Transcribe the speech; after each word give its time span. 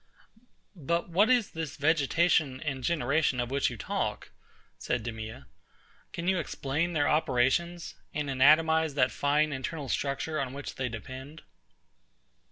But 0.83 1.09
what 1.09 1.29
is 1.29 1.51
this 1.51 1.77
vegetation 1.77 2.59
and 2.61 2.83
generation 2.83 3.39
of 3.39 3.51
which 3.51 3.69
you 3.69 3.77
talk? 3.77 4.31
said 4.79 5.03
DEMEA. 5.05 5.45
Can 6.11 6.27
you 6.27 6.39
explain 6.39 6.93
their 6.93 7.07
operations, 7.07 7.93
and 8.11 8.27
anatomise 8.27 8.95
that 8.95 9.11
fine 9.11 9.53
internal 9.53 9.89
structure 9.89 10.41
on 10.41 10.53
which 10.53 10.73
they 10.73 10.89
depend? 10.89 11.43